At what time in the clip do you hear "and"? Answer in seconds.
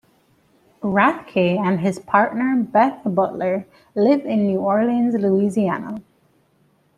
1.59-1.79